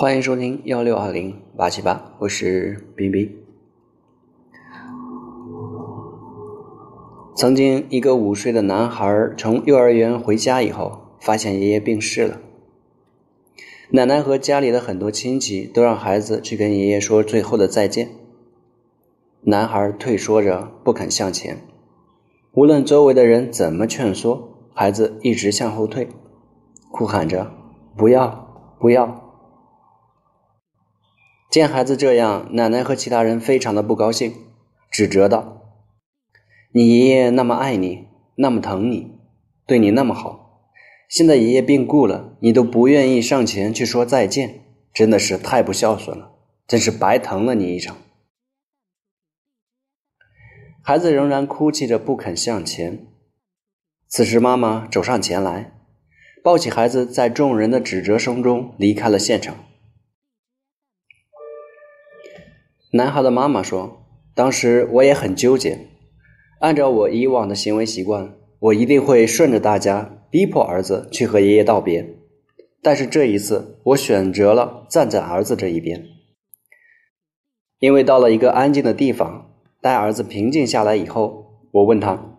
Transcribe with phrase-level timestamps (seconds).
[0.00, 3.28] 欢迎收听幺六二零八七八，我是冰冰。
[7.34, 12.38] 曾经，一个五岁的男孩从幼儿园回家以后，发现爷爷病逝了。
[13.90, 18.08] 奶奶和家里的很多亲戚都让孩子去跟爷爷说最后的再见。
[19.40, 21.58] 男孩退缩着不肯向前，
[22.52, 26.06] 无论周围的人怎么劝说，孩子一直向后退，
[26.92, 27.50] 哭喊着
[27.98, 29.22] ：“不要，不要。”
[31.58, 34.32] 见孩子这样，奶奶和其他人非常的不高兴，
[34.92, 35.74] 指责道
[36.70, 39.18] ：“你爷爷那么爱你，那么疼你，
[39.66, 40.70] 对你那么好，
[41.08, 44.60] 现在爷爷病故了，你都不愿意上前去说再见，
[44.94, 46.30] 真的是太不孝顺了，
[46.68, 47.96] 真是白疼了你一场。”
[50.80, 53.06] 孩子仍然哭泣着不肯向前。
[54.06, 55.72] 此时，妈妈走上前来，
[56.42, 59.56] 抱起孩子，在众人的指责声中离开了现场。
[62.90, 65.88] 男孩的妈妈说：“当时我也很纠结，
[66.58, 72.16] 按照我以往的行为习惯，我一定会顺着大家，逼迫儿子去和爷爷道别。
[72.80, 76.06] 但是这一次，我选择了站在儿子这一边，
[77.78, 79.50] 因为到了一个安静的地方，
[79.82, 82.38] 待儿子平静下来以后，我问他：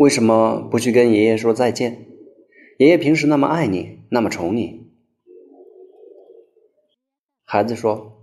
[0.00, 2.06] 为什么不去跟爷爷说再见？
[2.78, 4.90] 爷爷平时那么爱你，那么宠你。”
[7.46, 8.17] 孩子说。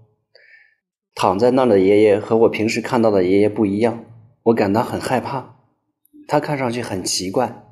[1.16, 4.04] 躺在那的爷爷和我平时看到的爷爷不一样，
[4.44, 5.56] 我感到很害怕。
[6.28, 7.64] 他看上去很奇怪，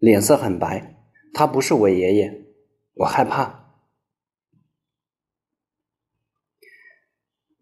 [0.00, 0.96] 脸色很白。
[1.34, 2.44] 他不是我爷爷，
[2.94, 3.76] 我害怕。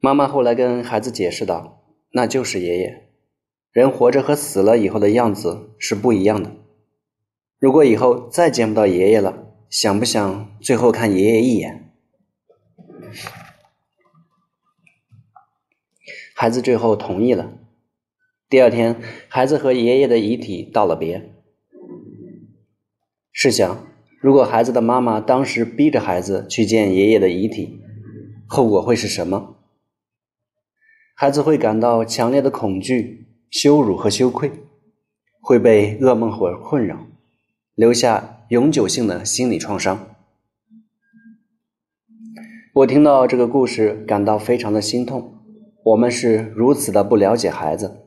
[0.01, 3.09] 妈妈后来跟孩子解释道：“那就是爷爷。
[3.73, 6.53] 人活着和死了以后的样子是不一样的。
[7.59, 11.89] 如果以后再见不到爷爷了，想不想最后看爷爷一眼？”
[16.41, 17.53] 孩子最后同意了。
[18.49, 21.35] 第二天，孩子和爷爷的遗体道了别。
[23.31, 23.87] 试想，
[24.23, 27.83] 如果孩子的妈妈当时逼着孩子去见爷爷的遗体，
[28.47, 29.57] 后果会是什么？
[31.15, 34.51] 孩子会感到强烈的恐惧、羞辱和羞愧，
[35.43, 37.07] 会被噩梦所困扰，
[37.75, 40.17] 留下永久性的心理创伤。
[42.73, 45.37] 我听到这个故事，感到非常的心痛。
[45.83, 48.07] 我们是如此的不了解孩子，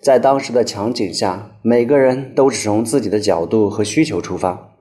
[0.00, 4.76] 在当时的场景下，每个人都是从自己的角度和需求出发，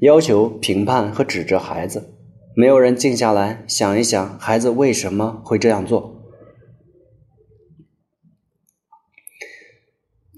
[0.00, 2.14] 要求评判和指责孩子，
[2.54, 6.14] 没有人静下来想一想孩子为什么会这样做。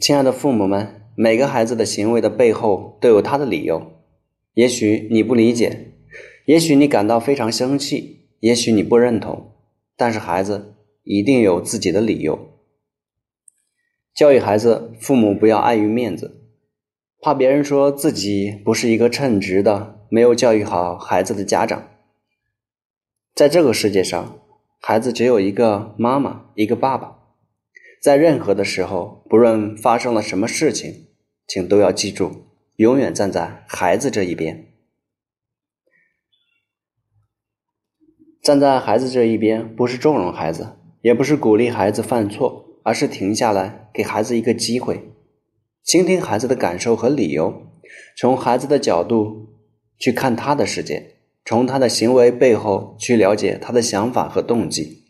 [0.01, 3.93] 亲爱的父母们，每个孩子的行为的背后都有他的理由，
[4.55, 5.93] 也许你不理解，
[6.47, 9.55] 也许你感到非常生气，也许你不认同。
[9.99, 12.39] 但是孩子一定有自己的理由。
[14.15, 16.41] 教育孩子，父母不要碍于面子，
[17.21, 21.89] 怕别人说自己不是一个称职的、没有教育好孩子的家长。
[23.35, 24.39] 在这个世界上，
[24.81, 27.19] 孩子只有一个妈妈，一个爸爸。
[28.01, 31.09] 在任何的时候，不论发生了什么事情，
[31.49, 34.68] 请都要记住，永远站在孩子这一边。
[38.49, 45.11] 站在孩子这一边，不是纵容孩子，也不是鼓励孩子犯错，而是停下来，给孩子一个机会，
[45.85, 47.67] 倾听孩子的感受和理由，
[48.17, 49.51] 从孩子的角度
[49.99, 55.05] 去看他的世界，从他的行为背后去了解他的想法和动机，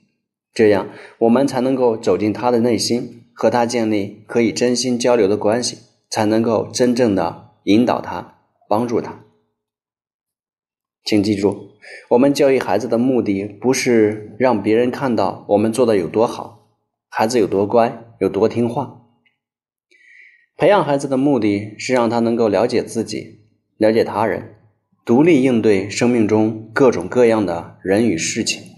[0.52, 0.88] 这样
[1.18, 5.78] 我们才能够走进他的内心，和他建立可以真心交流的关系，
[6.10, 9.20] 才能够真正的引导他，帮助他。
[11.04, 11.67] 请记住，
[12.10, 16.68] 我们教育孩子的目的不是让别人看到我们做的有多好，
[17.08, 19.02] 孩子有多乖，有多听话。
[20.56, 23.40] 培养孩子的目的是让他能够了解自己，
[23.76, 24.56] 了解他人，
[25.04, 28.77] 独立应对生命中各种各样的人与事情。